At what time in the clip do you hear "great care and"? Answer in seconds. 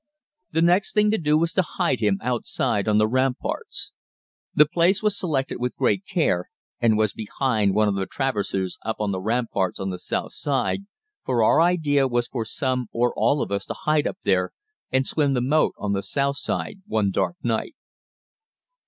5.75-6.97